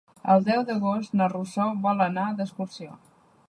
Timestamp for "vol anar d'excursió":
1.87-2.99